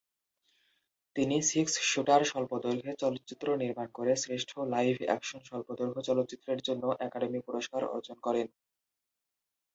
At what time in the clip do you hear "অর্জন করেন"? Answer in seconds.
7.87-8.47